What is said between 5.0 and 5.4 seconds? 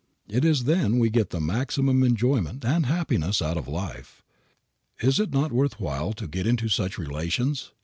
it